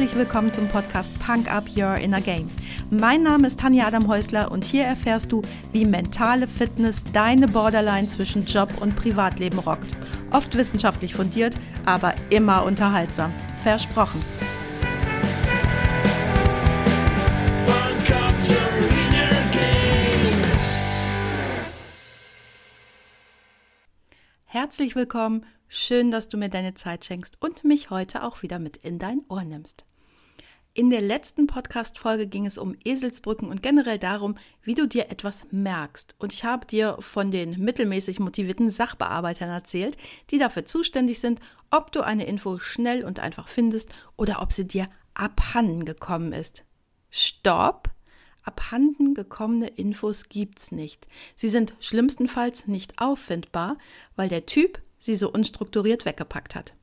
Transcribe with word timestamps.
herzlich 0.00 0.18
willkommen 0.18 0.50
zum 0.50 0.66
Podcast 0.66 1.12
Punk 1.20 1.52
Up 1.52 1.64
Your 1.76 1.96
Inner 1.96 2.22
Game. 2.22 2.50
Mein 2.88 3.22
Name 3.22 3.46
ist 3.46 3.60
Tanja 3.60 3.86
Adam 3.86 4.08
Häusler 4.08 4.50
und 4.50 4.64
hier 4.64 4.84
erfährst 4.84 5.30
du, 5.30 5.42
wie 5.72 5.84
mentale 5.84 6.48
Fitness 6.48 7.04
deine 7.12 7.46
Borderline 7.46 8.08
zwischen 8.08 8.46
Job 8.46 8.72
und 8.80 8.96
Privatleben 8.96 9.58
rockt. 9.58 9.88
Oft 10.30 10.56
wissenschaftlich 10.56 11.14
fundiert, 11.14 11.54
aber 11.84 12.14
immer 12.30 12.64
unterhaltsam. 12.64 13.30
Versprochen. 13.62 14.24
Herzlich 24.46 24.96
willkommen, 24.96 25.44
schön, 25.68 26.10
dass 26.10 26.28
du 26.28 26.38
mir 26.38 26.48
deine 26.48 26.72
Zeit 26.72 27.04
schenkst 27.04 27.36
und 27.42 27.64
mich 27.64 27.90
heute 27.90 28.24
auch 28.24 28.40
wieder 28.42 28.58
mit 28.58 28.78
in 28.78 28.98
dein 28.98 29.20
Ohr 29.28 29.44
nimmst. 29.44 29.84
In 30.72 30.88
der 30.88 31.00
letzten 31.00 31.48
Podcast-Folge 31.48 32.28
ging 32.28 32.46
es 32.46 32.56
um 32.56 32.76
Eselsbrücken 32.84 33.48
und 33.48 33.60
generell 33.60 33.98
darum, 33.98 34.36
wie 34.62 34.76
du 34.76 34.86
dir 34.86 35.10
etwas 35.10 35.42
merkst. 35.50 36.14
Und 36.18 36.32
ich 36.32 36.44
habe 36.44 36.64
dir 36.64 36.96
von 37.00 37.32
den 37.32 37.58
mittelmäßig 37.58 38.20
motivierten 38.20 38.70
Sachbearbeitern 38.70 39.50
erzählt, 39.50 39.96
die 40.30 40.38
dafür 40.38 40.66
zuständig 40.66 41.18
sind, 41.18 41.40
ob 41.72 41.90
du 41.90 42.02
eine 42.02 42.24
Info 42.24 42.60
schnell 42.60 43.04
und 43.04 43.18
einfach 43.18 43.48
findest 43.48 43.92
oder 44.16 44.40
ob 44.40 44.52
sie 44.52 44.68
dir 44.68 44.88
abhanden 45.12 45.84
gekommen 45.84 46.32
ist. 46.32 46.64
Stopp! 47.10 47.90
Abhanden 48.44 49.14
gekommene 49.14 49.66
Infos 49.66 50.28
gibt's 50.28 50.70
nicht. 50.70 51.08
Sie 51.34 51.48
sind 51.48 51.74
schlimmstenfalls 51.80 52.68
nicht 52.68 53.00
auffindbar, 53.00 53.76
weil 54.14 54.28
der 54.28 54.46
Typ 54.46 54.80
sie 54.98 55.16
so 55.16 55.32
unstrukturiert 55.32 56.04
weggepackt 56.04 56.54
hat. 56.54 56.74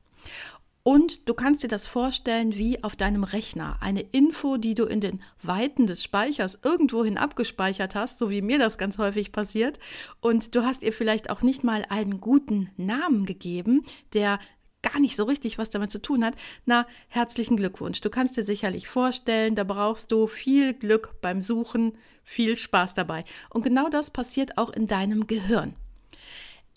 Und 0.88 1.28
du 1.28 1.34
kannst 1.34 1.62
dir 1.62 1.68
das 1.68 1.86
vorstellen 1.86 2.56
wie 2.56 2.82
auf 2.82 2.96
deinem 2.96 3.22
Rechner. 3.22 3.76
Eine 3.82 4.00
Info, 4.00 4.56
die 4.56 4.72
du 4.72 4.86
in 4.86 5.02
den 5.02 5.22
Weiten 5.42 5.86
des 5.86 6.02
Speichers 6.02 6.60
irgendwohin 6.64 7.18
abgespeichert 7.18 7.94
hast, 7.94 8.18
so 8.18 8.30
wie 8.30 8.40
mir 8.40 8.58
das 8.58 8.78
ganz 8.78 8.96
häufig 8.96 9.30
passiert. 9.30 9.78
Und 10.22 10.54
du 10.54 10.64
hast 10.64 10.82
ihr 10.82 10.94
vielleicht 10.94 11.28
auch 11.28 11.42
nicht 11.42 11.62
mal 11.62 11.84
einen 11.90 12.22
guten 12.22 12.70
Namen 12.78 13.26
gegeben, 13.26 13.84
der 14.14 14.40
gar 14.80 14.98
nicht 14.98 15.16
so 15.16 15.24
richtig 15.24 15.58
was 15.58 15.68
damit 15.68 15.90
zu 15.90 16.00
tun 16.00 16.24
hat, 16.24 16.32
na, 16.64 16.86
herzlichen 17.08 17.58
Glückwunsch. 17.58 18.00
Du 18.00 18.08
kannst 18.08 18.38
dir 18.38 18.44
sicherlich 18.44 18.88
vorstellen, 18.88 19.56
da 19.56 19.64
brauchst 19.64 20.10
du 20.10 20.26
viel 20.26 20.72
Glück 20.72 21.20
beim 21.20 21.42
Suchen, 21.42 21.98
viel 22.24 22.56
Spaß 22.56 22.94
dabei. 22.94 23.24
Und 23.50 23.62
genau 23.62 23.90
das 23.90 24.10
passiert 24.10 24.56
auch 24.56 24.70
in 24.70 24.86
deinem 24.86 25.26
Gehirn. 25.26 25.76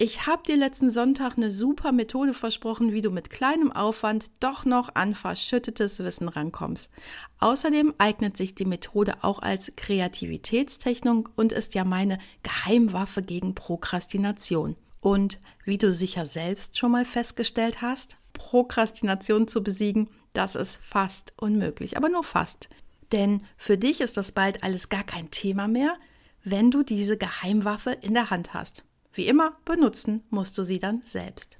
Ich 0.03 0.25
habe 0.25 0.41
dir 0.41 0.57
letzten 0.57 0.89
Sonntag 0.89 1.37
eine 1.37 1.51
super 1.51 1.91
Methode 1.91 2.33
versprochen, 2.33 2.91
wie 2.91 3.01
du 3.01 3.11
mit 3.11 3.29
kleinem 3.29 3.71
Aufwand 3.71 4.31
doch 4.39 4.65
noch 4.65 4.95
an 4.95 5.13
verschüttetes 5.13 5.99
Wissen 5.99 6.27
rankommst. 6.27 6.89
Außerdem 7.37 7.93
eignet 7.99 8.35
sich 8.35 8.55
die 8.55 8.65
Methode 8.65 9.23
auch 9.23 9.37
als 9.43 9.73
Kreativitätstechnik 9.75 11.27
und 11.35 11.53
ist 11.53 11.75
ja 11.75 11.83
meine 11.83 12.17
Geheimwaffe 12.41 13.21
gegen 13.21 13.53
Prokrastination. 13.53 14.75
Und 15.01 15.37
wie 15.65 15.77
du 15.77 15.91
sicher 15.91 16.25
selbst 16.25 16.79
schon 16.79 16.93
mal 16.93 17.05
festgestellt 17.05 17.83
hast, 17.83 18.17
Prokrastination 18.33 19.47
zu 19.47 19.61
besiegen, 19.61 20.09
das 20.33 20.55
ist 20.55 20.77
fast 20.77 21.33
unmöglich, 21.37 21.95
aber 21.95 22.09
nur 22.09 22.23
fast. 22.23 22.69
Denn 23.11 23.45
für 23.55 23.77
dich 23.77 24.01
ist 24.01 24.17
das 24.17 24.31
bald 24.31 24.63
alles 24.63 24.89
gar 24.89 25.03
kein 25.03 25.29
Thema 25.29 25.67
mehr, 25.67 25.95
wenn 26.43 26.71
du 26.71 26.81
diese 26.81 27.17
Geheimwaffe 27.17 27.91
in 27.91 28.15
der 28.15 28.31
Hand 28.31 28.55
hast. 28.55 28.83
Wie 29.13 29.27
immer, 29.27 29.57
benutzen 29.65 30.23
musst 30.29 30.57
du 30.57 30.63
sie 30.63 30.79
dann 30.79 31.01
selbst. 31.05 31.57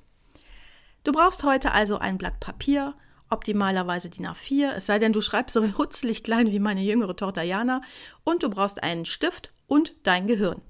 Du 1.04 1.12
brauchst 1.12 1.44
heute 1.44 1.72
also 1.72 1.98
ein 1.98 2.18
Blatt 2.18 2.40
Papier, 2.40 2.96
optimalerweise 3.30 4.10
DIN 4.10 4.28
A4, 4.28 4.74
es 4.74 4.86
sei 4.86 5.00
denn, 5.00 5.14
du 5.14 5.22
schreibst 5.22 5.54
so 5.54 5.78
hutzelig 5.78 6.24
klein 6.24 6.52
wie 6.52 6.60
meine 6.60 6.82
jüngere 6.82 7.16
Tochter 7.16 7.44
Jana, 7.44 7.82
und 8.24 8.44
du 8.44 8.50
brauchst 8.50 8.84
einen 8.84 9.06
Stift 9.06 9.52
und 9.68 9.96
dein 10.04 10.28
Gehirn. 10.28 10.62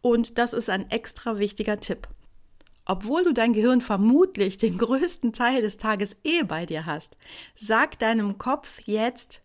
Und 0.00 0.38
das 0.38 0.52
ist 0.52 0.70
ein 0.70 0.90
extra 0.90 1.38
wichtiger 1.38 1.78
Tipp. 1.78 2.08
Obwohl 2.86 3.24
du 3.24 3.34
dein 3.34 3.52
Gehirn 3.52 3.80
vermutlich 3.80 4.58
den 4.58 4.78
größten 4.78 5.32
Teil 5.32 5.60
des 5.60 5.76
Tages 5.76 6.16
eh 6.22 6.44
bei 6.44 6.66
dir 6.66 6.86
hast, 6.86 7.16
sag 7.56 7.98
deinem 7.98 8.38
Kopf 8.38 8.80
jetzt, 8.86 9.42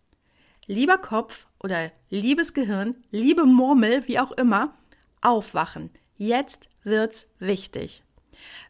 lieber 0.67 0.99
Kopf 0.99 1.47
oder 1.59 1.91
liebes 2.09 2.53
Gehirn, 2.53 3.03
liebe 3.09 3.45
Murmel, 3.45 4.07
wie 4.07 4.19
auch 4.19 4.31
immer, 4.31 4.77
aufwachen. 5.21 5.89
Jetzt 6.17 6.69
wird's 6.83 7.27
wichtig. 7.39 8.03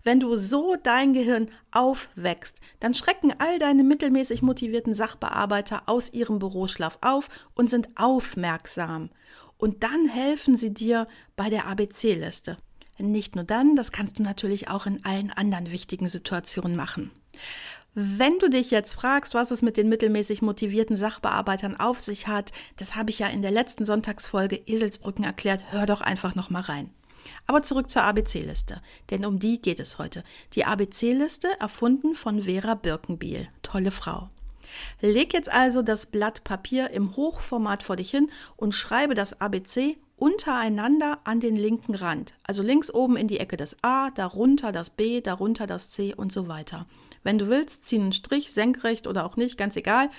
Wenn 0.04 0.20
du 0.20 0.36
so 0.36 0.76
dein 0.82 1.14
Gehirn 1.14 1.50
aufwächst, 1.72 2.60
dann 2.80 2.94
schrecken 2.94 3.34
all 3.38 3.60
deine 3.60 3.84
mittelmäßig 3.84 4.42
motivierten 4.42 4.94
Sachbearbeiter 4.94 5.84
aus 5.86 6.12
ihrem 6.12 6.40
Büroschlaf 6.40 6.98
auf 7.02 7.30
und 7.56 7.70
sind 7.70 7.90
aufmerksam. 7.96 9.10
Und 9.58 9.84
dann 9.84 10.08
helfen 10.08 10.58
sie 10.58 10.74
dir 10.74 11.08
bei 11.36 11.50
der 11.50 11.68
ABC-Liste. 11.68 12.58
Nicht 12.98 13.36
nur 13.36 13.44
dann, 13.44 13.76
das 13.76 13.92
kannst 13.92 14.20
du 14.20 14.24
natürlich 14.24 14.70
auch 14.70 14.86
in 14.86 15.04
allen 15.06 15.32
anderen 15.32 15.72
wichtigen 15.72 16.10
Situationen 16.10 16.76
machen. 16.76 17.12
Wenn 17.94 18.40
du 18.40 18.50
dich 18.50 18.72
jetzt 18.72 18.94
fragst, 18.94 19.34
was 19.34 19.52
es 19.52 19.62
mit 19.62 19.76
den 19.76 19.90
mittelmäßig 19.90 20.42
motivierten 20.42 20.96
Sachbearbeitern 20.96 21.78
auf 21.78 22.00
sich 22.00 22.28
hat, 22.28 22.52
das 22.78 22.96
habe 22.96 23.10
ich 23.10 23.20
ja 23.20 23.28
in 23.28 23.42
der 23.42 23.52
letzten 23.52 23.84
Sonntagsfolge 23.84 24.56
Eselsbrücken 24.66 25.26
erklärt, 25.26 25.66
hör 25.72 25.86
doch 25.86 26.02
einfach 26.02 26.36
noch 26.36 26.50
mal 26.50 26.62
rein. 26.62 26.90
Aber 27.48 27.64
zurück 27.64 27.90
zur 27.90 28.04
ABC-Liste, 28.04 28.82
denn 29.10 29.26
um 29.26 29.40
die 29.40 29.62
geht 29.62 29.80
es 29.80 29.98
heute. 29.98 30.24
Die 30.54 30.66
ABC-Liste 30.66 31.48
erfunden 31.60 32.16
von 32.16 32.44
Vera 32.44 32.76
Birkenbiel. 32.76 33.48
Tolle 33.64 33.92
Frau. 33.92 34.30
Leg 35.02 35.34
jetzt 35.34 35.52
also 35.52 35.82
das 35.82 36.06
Blatt 36.06 36.44
Papier 36.44 36.92
im 36.92 37.16
Hochformat 37.16 37.84
vor 37.84 37.96
dich 37.96 38.12
hin 38.12 38.32
und 38.56 38.74
schreibe 38.74 39.16
das 39.16 39.42
ABC 39.42 39.98
untereinander 40.16 41.20
an 41.24 41.40
den 41.40 41.56
linken 41.56 41.96
Rand. 41.96 42.36
Also 42.44 42.62
links 42.62 42.94
oben 42.94 43.18
in 43.18 43.28
die 43.28 43.40
Ecke 43.40 43.58
das 43.58 43.76
A, 43.82 44.12
darunter 44.12 44.72
das 44.72 44.92
B, 44.92 45.20
darunter 45.20 45.66
das 45.66 45.90
C 45.90 46.14
und 46.14 46.32
so 46.32 46.48
weiter. 46.48 46.86
Wenn 47.24 47.38
du 47.38 47.50
willst, 47.50 47.86
zieh 47.86 48.00
einen 48.00 48.14
Strich 48.14 48.52
senkrecht 48.52 49.08
oder 49.08 49.26
auch 49.26 49.36
nicht, 49.36 49.58
ganz 49.58 49.76
egal. 49.76 50.10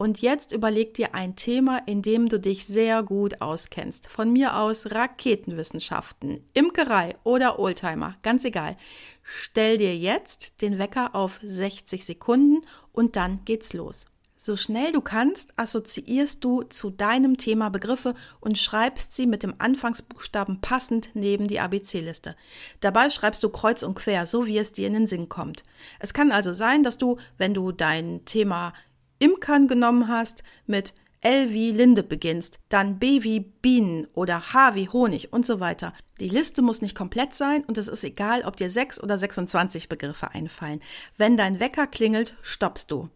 Und 0.00 0.22
jetzt 0.22 0.52
überleg 0.52 0.94
dir 0.94 1.14
ein 1.14 1.36
Thema, 1.36 1.82
in 1.84 2.00
dem 2.00 2.30
du 2.30 2.40
dich 2.40 2.64
sehr 2.64 3.02
gut 3.02 3.42
auskennst. 3.42 4.06
Von 4.06 4.32
mir 4.32 4.56
aus 4.56 4.90
Raketenwissenschaften, 4.90 6.42
Imkerei 6.54 7.16
oder 7.22 7.58
Oldtimer, 7.58 8.16
ganz 8.22 8.46
egal. 8.46 8.78
Stell 9.22 9.76
dir 9.76 9.94
jetzt 9.94 10.62
den 10.62 10.78
Wecker 10.78 11.14
auf 11.14 11.38
60 11.42 12.06
Sekunden 12.06 12.66
und 12.92 13.14
dann 13.14 13.40
geht's 13.44 13.74
los. 13.74 14.06
So 14.38 14.56
schnell 14.56 14.90
du 14.92 15.02
kannst, 15.02 15.52
assoziierst 15.58 16.42
du 16.42 16.62
zu 16.62 16.88
deinem 16.88 17.36
Thema 17.36 17.68
Begriffe 17.68 18.14
und 18.40 18.56
schreibst 18.56 19.14
sie 19.14 19.26
mit 19.26 19.42
dem 19.42 19.52
Anfangsbuchstaben 19.58 20.62
passend 20.62 21.10
neben 21.12 21.46
die 21.46 21.60
ABC-Liste. 21.60 22.36
Dabei 22.80 23.10
schreibst 23.10 23.42
du 23.42 23.50
kreuz 23.50 23.82
und 23.82 23.96
quer, 23.96 24.24
so 24.24 24.46
wie 24.46 24.56
es 24.56 24.72
dir 24.72 24.86
in 24.86 24.94
den 24.94 25.06
Sinn 25.06 25.28
kommt. 25.28 25.62
Es 25.98 26.14
kann 26.14 26.32
also 26.32 26.54
sein, 26.54 26.84
dass 26.84 26.96
du, 26.96 27.18
wenn 27.36 27.52
du 27.52 27.70
dein 27.70 28.24
Thema 28.24 28.72
Imkern 29.20 29.68
genommen 29.68 30.08
hast, 30.08 30.42
mit 30.66 30.92
L 31.20 31.52
wie 31.52 31.70
Linde 31.70 32.02
beginnst, 32.02 32.58
dann 32.70 32.98
B 32.98 33.22
wie 33.22 33.40
Bienen 33.40 34.08
oder 34.14 34.52
H 34.54 34.74
wie 34.74 34.88
Honig 34.88 35.32
und 35.32 35.44
so 35.44 35.60
weiter. 35.60 35.92
Die 36.18 36.28
Liste 36.28 36.62
muss 36.62 36.80
nicht 36.80 36.96
komplett 36.96 37.34
sein 37.34 37.62
und 37.64 37.76
es 37.76 37.88
ist 37.88 38.02
egal, 38.04 38.42
ob 38.44 38.56
dir 38.56 38.70
sechs 38.70 39.00
oder 39.00 39.18
26 39.18 39.90
Begriffe 39.90 40.30
einfallen. 40.30 40.80
Wenn 41.18 41.36
dein 41.36 41.60
Wecker 41.60 41.86
klingelt, 41.86 42.36
stoppst 42.40 42.90
du. 42.90 43.10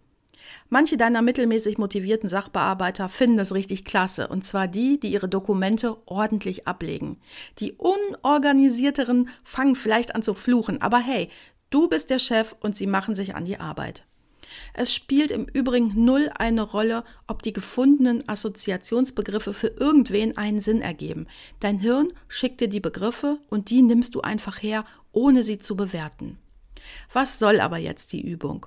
Manche 0.69 0.99
deiner 0.99 1.23
mittelmäßig 1.23 1.79
motivierten 1.79 2.29
Sachbearbeiter 2.29 3.09
finden 3.09 3.39
das 3.39 3.55
richtig 3.55 3.87
klasse, 3.87 4.29
und 4.29 4.45
zwar 4.45 4.69
die, 4.69 5.01
die 5.01 5.13
ihre 5.13 5.29
Dokumente 5.29 5.97
ordentlich 6.05 6.67
ablegen. 6.67 7.19
Die 7.59 7.73
unorganisierteren 7.73 9.31
fangen 9.43 9.77
vielleicht 9.77 10.15
an 10.15 10.23
zu 10.23 10.35
fluchen, 10.35 10.83
aber 10.83 10.99
hey, 10.99 11.31
du 11.71 11.89
bist 11.89 12.11
der 12.11 12.19
Chef 12.19 12.55
und 12.61 12.77
sie 12.77 12.87
machen 12.87 13.15
sich 13.15 13.35
an 13.35 13.47
die 13.47 13.59
Arbeit. 13.59 14.05
Es 14.73 14.93
spielt 14.93 15.31
im 15.31 15.47
Übrigen 15.47 16.05
null 16.05 16.31
eine 16.37 16.63
Rolle, 16.63 17.05
ob 17.27 17.43
die 17.43 17.53
gefundenen 17.53 18.29
Assoziationsbegriffe 18.29 19.55
für 19.55 19.69
irgendwen 19.69 20.37
einen 20.37 20.61
Sinn 20.61 20.81
ergeben. 20.81 21.27
Dein 21.61 21.79
Hirn 21.79 22.13
schickt 22.29 22.61
dir 22.61 22.69
die 22.69 22.81
Begriffe 22.81 23.39
und 23.49 23.71
die 23.71 23.83
nimmst 23.83 24.15
du 24.15 24.21
einfach 24.21 24.63
her, 24.63 24.85
ohne 25.13 25.43
sie 25.43 25.59
zu 25.59 25.77
bewerten. 25.77 26.39
Was 27.13 27.39
soll 27.39 27.61
aber 27.61 27.79
jetzt 27.79 28.13
die 28.13 28.21
Übung? 28.21 28.67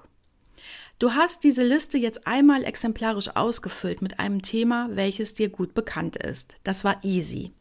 Du 0.99 1.11
hast 1.11 1.43
diese 1.43 1.63
Liste 1.63 1.99
jetzt 1.99 2.25
einmal 2.25 2.63
exemplarisch 2.63 3.29
ausgefüllt 3.35 4.01
mit 4.01 4.19
einem 4.19 4.41
Thema, 4.41 4.89
welches 4.91 5.35
dir 5.35 5.49
gut 5.49 5.75
bekannt 5.75 6.15
ist. 6.15 6.55
Das 6.63 6.83
war 6.83 7.03
easy. 7.03 7.51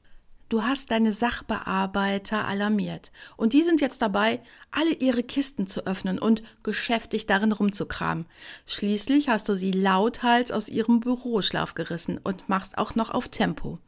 Du 0.48 0.62
hast 0.62 0.93
deine 0.93 1.12
Sachbearbeiter 1.12 2.46
alarmiert 2.46 3.10
und 3.37 3.52
die 3.52 3.62
sind 3.62 3.81
jetzt 3.81 4.00
dabei, 4.00 4.40
alle 4.70 4.93
ihre 4.93 5.25
Kisten 5.25 5.66
zu 5.66 5.87
öffnen 5.87 6.20
und 6.20 6.44
geschäftig 6.62 7.26
darin 7.26 7.50
rumzukramen. 7.50 8.26
Schließlich 8.64 9.28
hast 9.28 9.48
du 9.48 9.54
sie 9.54 9.72
lauthals 9.72 10.52
aus 10.52 10.69
ihrem 10.69 11.00
Büroschlaf 11.00 11.75
gerissen 11.75 12.20
und 12.22 12.48
machst 12.48 12.78
auch 12.78 12.94
noch 12.94 13.10
auf 13.10 13.28
Tempo. 13.28 13.81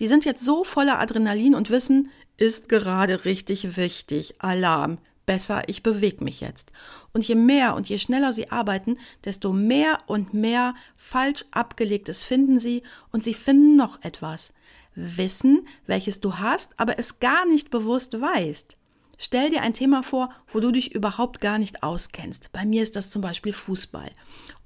Die 0.00 0.06
sind 0.06 0.26
jetzt 0.26 0.44
so 0.44 0.64
voller 0.64 1.00
Adrenalin 1.00 1.54
und 1.54 1.70
wissen, 1.70 2.10
ist 2.36 2.68
gerade 2.68 3.24
richtig 3.24 3.78
wichtig. 3.78 4.34
Alarm. 4.38 4.98
besser, 5.24 5.62
ich 5.68 5.82
bewege 5.82 6.24
mich 6.24 6.40
jetzt. 6.40 6.72
Und 7.14 7.26
je 7.26 7.36
mehr 7.36 7.74
und 7.74 7.88
je 7.88 7.98
schneller 7.98 8.34
sie 8.34 8.50
arbeiten, 8.50 8.98
desto 9.24 9.52
mehr 9.52 10.00
und 10.06 10.34
mehr 10.34 10.74
falsch 10.98 11.46
abgelegtes 11.52 12.24
finden 12.24 12.58
sie 12.58 12.82
und 13.12 13.24
sie 13.24 13.32
finden 13.32 13.76
noch 13.76 14.02
etwas. 14.02 14.52
Wissen, 14.94 15.66
welches 15.86 16.20
du 16.20 16.38
hast, 16.38 16.78
aber 16.78 16.98
es 16.98 17.18
gar 17.18 17.46
nicht 17.46 17.70
bewusst 17.70 18.20
weißt. 18.20 18.76
Stell 19.18 19.50
dir 19.50 19.62
ein 19.62 19.74
Thema 19.74 20.02
vor, 20.02 20.30
wo 20.48 20.58
du 20.58 20.72
dich 20.72 20.94
überhaupt 20.94 21.40
gar 21.40 21.58
nicht 21.58 21.82
auskennst. 21.82 22.50
Bei 22.52 22.64
mir 22.64 22.82
ist 22.82 22.96
das 22.96 23.10
zum 23.10 23.22
Beispiel 23.22 23.52
Fußball. 23.52 24.10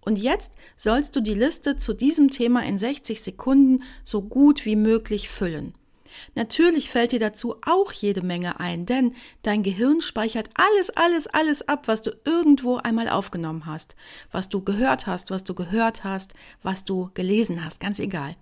Und 0.01 0.17
jetzt 0.17 0.53
sollst 0.77 1.15
du 1.17 1.21
die 1.21 1.35
Liste 1.35 1.77
zu 1.77 1.93
diesem 1.93 2.31
Thema 2.31 2.65
in 2.65 2.79
60 2.79 3.21
Sekunden 3.23 3.83
so 4.05 4.23
gut 4.23 4.65
wie 4.65 4.77
möglich 4.77 5.29
füllen. 5.29 5.75
Natürlich 6.35 6.91
fällt 6.91 7.13
dir 7.13 7.21
dazu 7.21 7.57
auch 7.67 7.93
jede 7.93 8.23
Menge 8.23 8.61
ein, 8.61 8.87
denn 8.87 9.15
dein 9.43 9.63
Gehirn 9.63 10.01
speichert 10.01 10.51
alles, 10.55 10.91
alles, 10.91 11.27
alles 11.27 11.69
ab, 11.69 11.89
was 11.89 12.03
du 12.03 12.11
irgendwo 12.25 12.77
einmal 12.77 13.09
aufgenommen 13.09 13.67
hast, 13.67 13.95
was 14.33 14.49
du 14.49 14.63
gehört 14.63 15.07
hast, 15.07 15.31
was 15.31 15.45
du 15.45 15.55
gehört 15.55 16.05
hast, 16.05 16.35
was 16.63 16.85
du 16.85 17.11
gelesen 17.15 17.65
hast, 17.65 17.81
ganz 17.81 17.99
egal. 17.99 18.37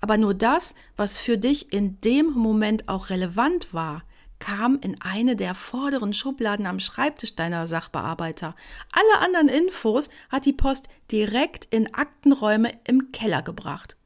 Aber 0.00 0.16
nur 0.16 0.34
das, 0.34 0.74
was 0.96 1.18
für 1.18 1.38
dich 1.38 1.72
in 1.72 2.00
dem 2.00 2.32
Moment 2.32 2.88
auch 2.88 3.10
relevant 3.10 3.72
war, 3.72 4.02
kam 4.38 4.78
in 4.80 5.00
eine 5.00 5.36
der 5.36 5.54
vorderen 5.54 6.14
Schubladen 6.14 6.66
am 6.66 6.80
Schreibtisch 6.80 7.34
deiner 7.34 7.66
Sachbearbeiter. 7.66 8.54
Alle 8.92 9.24
anderen 9.24 9.48
Infos 9.48 10.10
hat 10.28 10.46
die 10.46 10.52
Post 10.52 10.88
direkt 11.10 11.66
in 11.66 11.92
Aktenräume 11.94 12.72
im 12.86 13.12
Keller 13.12 13.42
gebracht. 13.42 13.97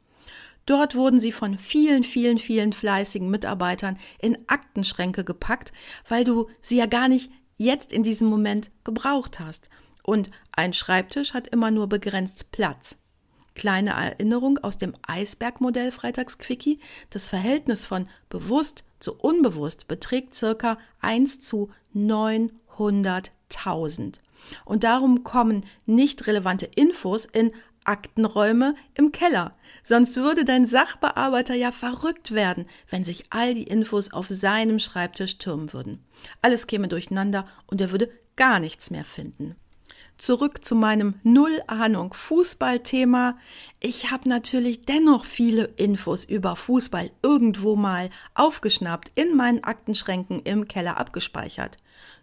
Dort 0.67 0.95
wurden 0.95 1.21
sie 1.21 1.33
von 1.33 1.59
vielen, 1.59 2.05
vielen, 2.05 2.39
vielen 2.39 2.73
fleißigen 2.73 3.31
Mitarbeitern 3.31 3.99
in 4.21 4.39
Aktenschränke 4.47 5.25
gepackt, 5.25 5.73
weil 6.09 6.25
du 6.25 6.49
sie 6.61 6.77
ja 6.77 6.87
gar 6.87 7.09
nicht 7.09 7.31
jetzt 7.57 7.93
in 7.93 8.03
diesem 8.03 8.29
Moment 8.29 8.71
gebraucht 8.85 9.41
hast. 9.41 9.69
Und 10.03 10.31
ein 10.53 10.73
Schreibtisch 10.73 11.35
hat 11.35 11.49
immer 11.49 11.71
nur 11.71 11.89
begrenzt 11.89 12.51
Platz. 12.51 12.97
Kleine 13.55 13.91
Erinnerung 13.91 14.57
aus 14.59 14.79
dem 14.79 14.97
Eisbergmodell 15.07 15.93
Freitagsquickie. 15.93 16.81
Das 17.11 17.29
Verhältnis 17.29 17.85
von 17.85 18.09
bewusst 18.31 18.83
zu 18.99 19.15
unbewusst 19.15 19.87
beträgt 19.89 20.35
circa 20.35 20.79
1 21.01 21.43
zu 21.43 21.69
900.000. 21.95 24.21
Und 24.65 24.85
darum 24.85 25.23
kommen 25.23 25.67
nicht 25.87 26.27
relevante 26.27 26.65
Infos 26.67 27.27
in 27.27 27.53
Aktenräume 27.85 28.75
im 28.95 29.13
Keller. 29.13 29.57
Sonst 29.85 30.17
würde 30.17 30.45
dein 30.45 30.67
Sachbearbeiter 30.67 31.55
ja 31.55 31.73
verrückt 31.73 32.33
werden, 32.33 32.67
wenn 32.91 33.05
sich 33.05 33.25
all 33.31 33.55
die 33.55 33.65
Infos 33.65 34.13
auf 34.13 34.29
seinem 34.29 34.79
Schreibtisch 34.79 35.39
türmen 35.39 35.73
würden. 35.73 36.05
Alles 36.41 36.67
käme 36.67 36.89
durcheinander 36.89 37.47
und 37.67 37.81
er 37.81 37.91
würde 37.91 38.11
gar 38.37 38.61
nichts 38.61 38.91
mehr 38.91 39.05
finden. 39.05 39.57
Zurück 40.23 40.65
zu 40.65 40.77
meinem 40.77 41.15
Null 41.25 41.63
Ahnung 41.67 42.15
Fußballthema. 42.15 43.37
Ich 43.81 44.13
habe 44.13 44.29
natürlich 44.29 44.83
dennoch 44.83 45.25
viele 45.25 45.65
Infos 45.65 46.25
über 46.25 46.55
Fußball 46.55 47.11
irgendwo 47.25 47.75
mal 47.75 48.09
aufgeschnappt, 48.37 49.11
in 49.17 49.35
meinen 49.35 49.65
Aktenschränken 49.65 50.41
im 50.43 50.69
Keller 50.69 50.97
abgespeichert. 50.97 51.77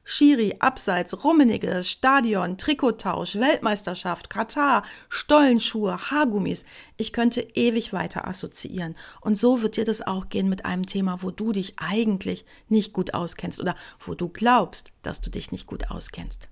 Schiri, 0.05 0.55
Abseits, 0.59 1.25
Rummenigge, 1.25 1.83
Stadion, 1.83 2.57
Trikottausch, 2.57 3.35
Weltmeisterschaft, 3.35 4.29
Katar, 4.29 4.85
Stollenschuhe, 5.09 6.09
Haargummis. 6.09 6.63
Ich 6.95 7.11
könnte 7.11 7.41
ewig 7.53 7.91
weiter 7.91 8.29
assoziieren. 8.29 8.95
Und 9.19 9.37
so 9.37 9.61
wird 9.61 9.75
dir 9.75 9.83
das 9.83 10.07
auch 10.07 10.29
gehen 10.29 10.47
mit 10.47 10.63
einem 10.63 10.85
Thema, 10.85 11.21
wo 11.21 11.31
du 11.31 11.51
dich 11.51 11.73
eigentlich 11.75 12.45
nicht 12.69 12.93
gut 12.93 13.13
auskennst 13.13 13.59
oder 13.59 13.75
wo 13.99 14.13
du 14.13 14.29
glaubst, 14.29 14.93
dass 15.01 15.19
du 15.19 15.29
dich 15.29 15.51
nicht 15.51 15.67
gut 15.67 15.91
auskennst. 15.91 16.47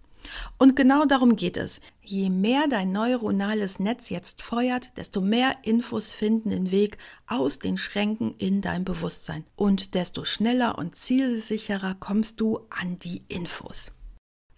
Und 0.58 0.76
genau 0.76 1.06
darum 1.06 1.36
geht 1.36 1.58
es. 1.58 1.82
Je 2.02 2.30
mehr 2.30 2.68
dein 2.70 2.92
neuronales 2.92 3.80
Netz 3.80 4.10
jetzt 4.10 4.42
feuert, 4.42 4.92
desto 4.98 5.22
mehr 5.22 5.58
Infos 5.64 6.14
finden 6.14 6.52
den 6.52 6.72
Weg 6.72 6.98
aus 7.28 7.60
den 7.60 7.78
Schränken 7.78 8.36
in 8.38 8.62
dein 8.62 8.86
Bewusstsein. 8.86 9.44
Und 9.56 9.94
desto 9.94 10.26
schneller 10.26 10.78
und 10.78 10.96
zielsicherer 10.96 11.96
kommst 12.00 12.40
du 12.40 12.60
an 12.70 13.00
die 13.00 13.24
Infos. 13.28 13.92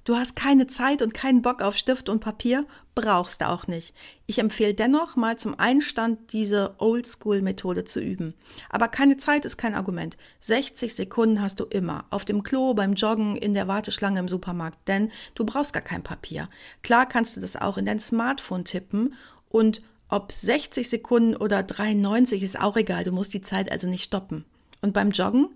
Du 0.10 0.18
hast 0.18 0.36
keine 0.36 0.66
Zeit 0.66 1.04
und 1.04 1.14
keinen 1.14 1.44
Bock 1.44 1.62
auf 1.62 1.78
Stift 1.78 2.10
und 2.10 2.20
Papier? 2.20 2.66
Brauchst 2.96 3.42
du 3.42 3.48
auch 3.48 3.68
nicht. 3.68 3.94
Ich 4.26 4.40
empfehle 4.40 4.74
dennoch 4.74 5.16
mal 5.16 5.38
zum 5.38 5.60
Einstand 5.60 6.34
diese 6.34 6.74
Oldschool-Methode 6.80 7.84
zu 7.84 8.02
üben. 8.02 8.34
Aber 8.72 8.88
keine 8.88 9.18
Zeit 9.18 9.46
ist 9.46 9.58
kein 9.58 9.76
Argument. 9.76 10.18
60 10.40 10.96
Sekunden 10.96 11.44
hast 11.44 11.60
du 11.60 11.66
immer. 11.66 12.06
Auf 12.10 12.26
dem 12.26 12.42
Klo, 12.42 12.74
beim 12.74 12.96
Joggen, 12.96 13.36
in 13.36 13.54
der 13.54 13.68
Warteschlange 13.68 14.20
im 14.20 14.28
Supermarkt. 14.28 14.80
Denn 14.88 15.12
du 15.36 15.46
brauchst 15.46 15.74
gar 15.74 15.84
kein 15.84 16.02
Papier. 16.02 16.50
Klar 16.82 17.06
kannst 17.06 17.38
du 17.38 17.40
das 17.42 17.56
auch 17.56 17.78
in 17.78 17.86
dein 17.86 18.00
Smartphone 18.00 18.66
tippen 18.66 19.14
und 19.48 19.84
ob 20.10 20.32
60 20.32 20.90
Sekunden 20.90 21.36
oder 21.36 21.62
93 21.62 22.42
ist 22.42 22.60
auch 22.60 22.78
egal. 22.78 23.04
Du 23.04 23.12
musst 23.12 23.36
die 23.36 23.44
Zeit 23.44 23.72
also 23.72 23.88
nicht 23.88 24.06
stoppen. 24.06 24.46
Und 24.82 24.92
beim 24.92 25.12
Joggen? 25.12 25.50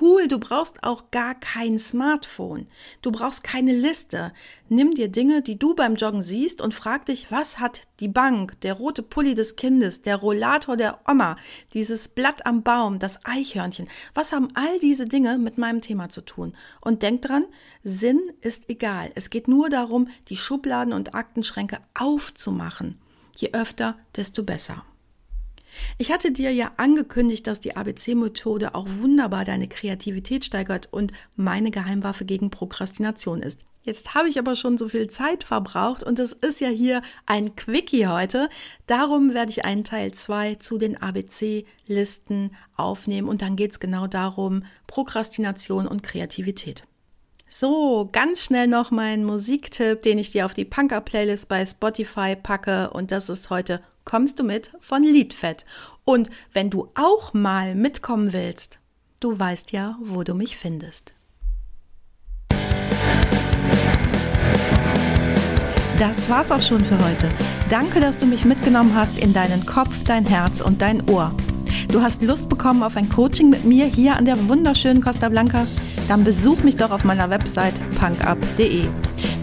Cool, 0.00 0.28
du 0.28 0.38
brauchst 0.38 0.84
auch 0.84 1.10
gar 1.10 1.34
kein 1.34 1.78
Smartphone. 1.78 2.66
Du 3.00 3.10
brauchst 3.10 3.42
keine 3.42 3.72
Liste. 3.72 4.32
Nimm 4.68 4.92
dir 4.92 5.08
Dinge, 5.08 5.40
die 5.40 5.58
du 5.58 5.74
beim 5.74 5.96
Joggen 5.96 6.22
siehst 6.22 6.60
und 6.60 6.74
frag 6.74 7.06
dich, 7.06 7.30
was 7.30 7.58
hat 7.58 7.80
die 8.00 8.08
Bank, 8.08 8.60
der 8.60 8.74
rote 8.74 9.02
Pulli 9.02 9.34
des 9.34 9.56
Kindes, 9.56 10.02
der 10.02 10.16
Rollator 10.16 10.76
der 10.76 11.00
Oma, 11.08 11.36
dieses 11.72 12.08
Blatt 12.08 12.44
am 12.44 12.62
Baum, 12.62 12.98
das 12.98 13.24
Eichhörnchen. 13.24 13.88
Was 14.12 14.32
haben 14.32 14.48
all 14.54 14.78
diese 14.78 15.06
Dinge 15.06 15.38
mit 15.38 15.56
meinem 15.56 15.80
Thema 15.80 16.10
zu 16.10 16.20
tun? 16.20 16.52
Und 16.82 17.02
denk 17.02 17.22
dran, 17.22 17.46
Sinn 17.82 18.20
ist 18.42 18.68
egal. 18.68 19.10
Es 19.14 19.30
geht 19.30 19.48
nur 19.48 19.70
darum, 19.70 20.08
die 20.28 20.36
Schubladen 20.36 20.92
und 20.92 21.14
Aktenschränke 21.14 21.78
aufzumachen. 21.94 23.00
Je 23.34 23.52
öfter, 23.52 23.96
desto 24.14 24.42
besser. 24.42 24.84
Ich 25.98 26.12
hatte 26.12 26.32
dir 26.32 26.52
ja 26.52 26.72
angekündigt, 26.76 27.46
dass 27.46 27.60
die 27.60 27.76
ABC-Methode 27.76 28.74
auch 28.74 28.86
wunderbar 28.88 29.44
deine 29.44 29.68
Kreativität 29.68 30.44
steigert 30.44 30.88
und 30.92 31.12
meine 31.36 31.70
Geheimwaffe 31.70 32.24
gegen 32.24 32.50
Prokrastination 32.50 33.42
ist. 33.42 33.60
Jetzt 33.88 34.14
habe 34.14 34.28
ich 34.28 34.38
aber 34.38 34.54
schon 34.54 34.76
so 34.76 34.90
viel 34.90 35.08
Zeit 35.08 35.44
verbraucht 35.44 36.02
und 36.02 36.18
es 36.18 36.34
ist 36.34 36.60
ja 36.60 36.68
hier 36.68 37.00
ein 37.24 37.56
Quickie 37.56 38.06
heute. 38.06 38.50
Darum 38.86 39.32
werde 39.32 39.50
ich 39.50 39.64
einen 39.64 39.82
Teil 39.82 40.12
2 40.12 40.56
zu 40.56 40.76
den 40.76 41.00
ABC-Listen 41.00 42.50
aufnehmen 42.76 43.28
und 43.28 43.40
dann 43.40 43.56
geht 43.56 43.72
es 43.72 43.80
genau 43.80 44.06
darum, 44.06 44.64
Prokrastination 44.86 45.86
und 45.86 46.02
Kreativität. 46.02 46.84
So, 47.48 48.10
ganz 48.12 48.42
schnell 48.42 48.66
noch 48.66 48.90
mein 48.90 49.24
Musiktipp, 49.24 50.02
den 50.02 50.18
ich 50.18 50.32
dir 50.32 50.44
auf 50.44 50.52
die 50.52 50.66
Punker-Playlist 50.66 51.48
bei 51.48 51.64
Spotify 51.64 52.36
packe 52.36 52.90
und 52.90 53.10
das 53.10 53.30
ist 53.30 53.48
heute 53.48 53.80
Kommst 54.08 54.38
du 54.38 54.42
mit 54.42 54.72
von 54.80 55.02
Liedfett. 55.02 55.66
Und 56.06 56.30
wenn 56.54 56.70
du 56.70 56.88
auch 56.94 57.34
mal 57.34 57.74
mitkommen 57.74 58.32
willst, 58.32 58.78
du 59.20 59.38
weißt 59.38 59.70
ja, 59.72 59.98
wo 60.00 60.22
du 60.22 60.32
mich 60.32 60.56
findest. 60.56 61.12
Das 65.98 66.30
war's 66.30 66.50
auch 66.50 66.62
schon 66.62 66.82
für 66.82 66.98
heute. 67.04 67.28
Danke, 67.68 68.00
dass 68.00 68.16
du 68.16 68.24
mich 68.24 68.46
mitgenommen 68.46 68.94
hast 68.94 69.18
in 69.18 69.34
deinen 69.34 69.66
Kopf, 69.66 70.04
dein 70.04 70.24
Herz 70.24 70.62
und 70.62 70.80
dein 70.80 71.06
Ohr. 71.10 71.34
Du 71.92 72.00
hast 72.00 72.22
Lust 72.22 72.48
bekommen 72.48 72.82
auf 72.82 72.96
ein 72.96 73.10
Coaching 73.10 73.50
mit 73.50 73.66
mir 73.66 73.84
hier 73.84 74.16
an 74.16 74.24
der 74.24 74.48
wunderschönen 74.48 75.02
Costa 75.02 75.28
Blanca? 75.28 75.66
Dann 76.08 76.24
besuch 76.24 76.62
mich 76.62 76.78
doch 76.78 76.92
auf 76.92 77.04
meiner 77.04 77.28
Website 77.28 77.74
punkup.de. 78.00 78.86